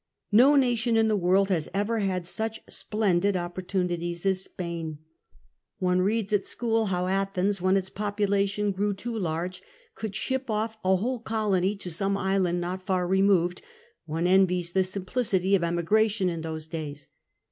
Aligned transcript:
No 0.31 0.55
nation 0.55 0.97
in 0.97 1.07
the 1.07 1.15
world 1.15 1.49
has 1.49 1.69
ever 1.75 1.99
had 1.99 2.25
such 2.25 2.61
splendid 2.67 3.37
opportunities 3.37 4.25
as 4.25 4.41
Spain. 4.45 4.97
One 5.77 6.01
reads 6.01 6.33
at 6.33 6.43
school 6.43 6.85
IV 6.85 6.89
THE 6.89 6.95
HAPPY 6.95 7.03
SPAN/APD 7.03 7.05
51 7.05 7.13
how 7.13 7.21
At}iens, 7.21 7.61
when 7.61 7.77
its 7.77 7.89
populatior) 7.91 8.73
gi'ow 8.75 8.93
too 8.97 9.15
large, 9.19 9.61
could 9.93 10.15
ship 10.15 10.49
oil* 10.49 10.71
a 10.83 10.95
whole 10.95 11.19
colony 11.19 11.75
to 11.75 11.91
some 11.91 12.17
island 12.17 12.59
not 12.59 12.81
far 12.83 13.07
removed— 13.07 13.61
one 14.07 14.25
envies 14.25 14.71
the 14.71 14.83
simplicity 14.83 15.53
of 15.55 15.63
emigration 15.63 16.29
in 16.29 16.41
those 16.41 16.65
days. 16.65 17.07